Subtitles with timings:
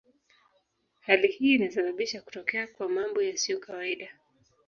[0.99, 4.09] Hali hii inasababisha kutokea kwa mambo yasiyo kawaida.